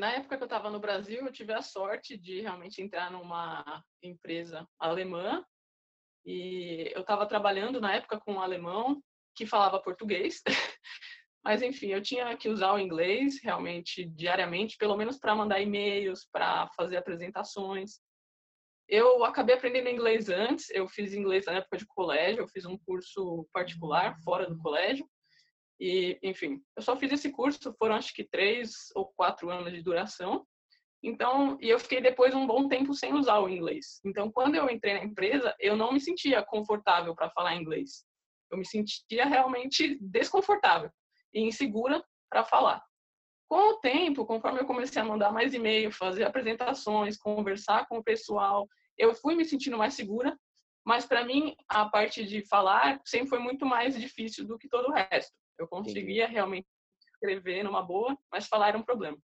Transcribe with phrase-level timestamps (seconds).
[0.00, 3.84] na época que eu estava no Brasil, eu tive a sorte de realmente entrar numa
[4.02, 5.44] empresa alemã
[6.24, 9.02] e eu estava trabalhando na época com um alemão
[9.36, 10.42] que falava português.
[11.44, 16.26] Mas enfim, eu tinha que usar o inglês realmente diariamente, pelo menos para mandar e-mails,
[16.32, 18.00] para fazer apresentações.
[18.88, 22.78] Eu acabei aprendendo inglês antes, eu fiz inglês na época de colégio, eu fiz um
[22.78, 25.06] curso particular fora do colégio.
[25.80, 29.82] E, enfim, eu só fiz esse curso, foram acho que três ou quatro anos de
[29.82, 30.46] duração.
[31.02, 33.98] Então, e eu fiquei depois um bom tempo sem usar o inglês.
[34.04, 38.04] Então, quando eu entrei na empresa, eu não me sentia confortável para falar inglês.
[38.50, 40.90] Eu me sentia realmente desconfortável
[41.32, 42.84] e insegura para falar.
[43.48, 48.04] Com o tempo, conforme eu comecei a mandar mais e-mail, fazer apresentações, conversar com o
[48.04, 50.38] pessoal, eu fui me sentindo mais segura.
[50.84, 54.88] Mas para mim, a parte de falar sempre foi muito mais difícil do que todo
[54.88, 55.39] o resto.
[55.60, 56.66] Eu conseguia realmente
[57.12, 59.18] escrever numa boa, mas falar era um problema.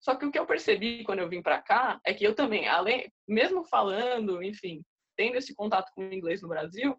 [0.00, 2.66] Só que o que eu percebi quando eu vim para cá é que eu também,
[2.66, 4.82] além, mesmo falando, enfim,
[5.16, 6.96] tendo esse contato com o inglês no Brasil,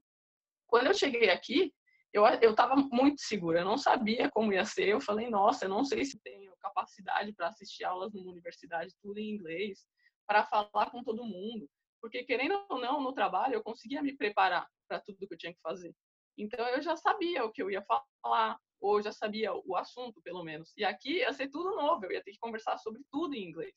[0.68, 1.74] quando eu cheguei aqui,
[2.14, 4.90] eu eu estava muito segura, eu não sabia como ia ser.
[4.90, 9.20] Eu falei, nossa, eu não sei se tenho capacidade para assistir aulas numa universidade tudo
[9.20, 9.88] em inglês,
[10.28, 11.68] para falar com todo mundo,
[12.02, 15.54] porque querendo ou não, no trabalho eu conseguia me preparar para tudo que eu tinha
[15.54, 15.96] que fazer.
[16.38, 17.84] Então eu já sabia o que eu ia
[18.22, 20.74] falar, ou já sabia o assunto, pelo menos.
[20.78, 23.74] E aqui ia ser tudo novo, eu ia ter que conversar sobre tudo em inglês.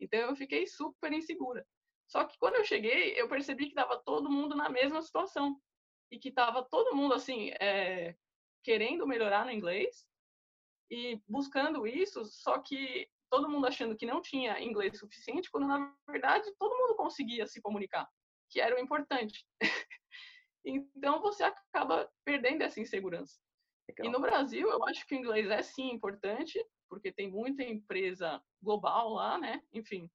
[0.00, 1.66] Então eu fiquei super insegura.
[2.06, 5.58] Só que quando eu cheguei, eu percebi que estava todo mundo na mesma situação
[6.10, 8.14] e que estava todo mundo assim é,
[8.62, 10.06] querendo melhorar no inglês
[10.90, 15.92] e buscando isso, só que todo mundo achando que não tinha inglês suficiente, quando na
[16.08, 18.08] verdade todo mundo conseguia se comunicar,
[18.50, 19.44] que era o importante.
[20.64, 23.40] então você acaba perdendo essa insegurança.
[23.88, 24.06] Legal.
[24.06, 28.42] E no Brasil, eu acho que o inglês é sim importante, porque tem muita empresa
[28.62, 29.62] global lá, né?
[29.72, 30.10] Enfim,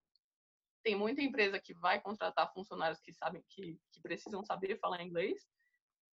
[0.83, 5.47] tem muita empresa que vai contratar funcionários que sabem que, que precisam saber falar inglês.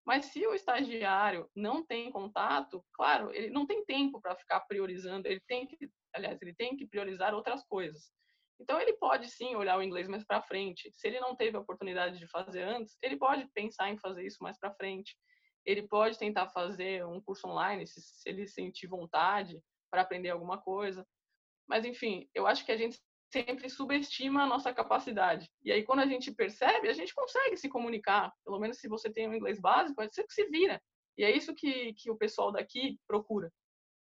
[0.05, 5.27] Mas se o estagiário não tem contato, claro, ele não tem tempo para ficar priorizando,
[5.27, 8.13] ele tem que, aliás, ele tem que priorizar outras coisas.
[8.61, 10.91] Então ele pode sim olhar o inglês mais para frente.
[10.93, 14.39] Se ele não teve a oportunidade de fazer antes, ele pode pensar em fazer isso
[14.41, 15.17] mais para frente.
[15.67, 19.61] Ele pode tentar fazer um curso online, se, se ele sentir vontade
[19.91, 21.07] para aprender alguma coisa.
[21.69, 22.99] Mas enfim, eu acho que a gente
[23.33, 25.51] sempre subestima a nossa capacidade.
[25.63, 28.33] E aí, quando a gente percebe, a gente consegue se comunicar.
[28.45, 30.81] Pelo menos se você tem um inglês básico, pode ser que se vira.
[31.19, 33.53] E é isso que, que o pessoal daqui procura.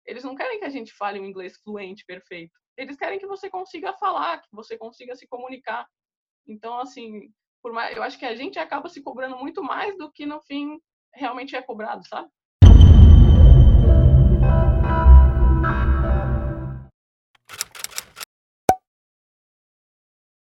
[0.05, 2.57] Eles não querem que a gente fale um inglês fluente, perfeito.
[2.77, 5.85] Eles querem que você consiga falar, que você consiga se comunicar.
[6.47, 7.31] Então, assim,
[7.61, 10.41] por mais, eu acho que a gente acaba se cobrando muito mais do que no
[10.41, 10.79] fim
[11.19, 12.29] realmente é cobrado, sabe?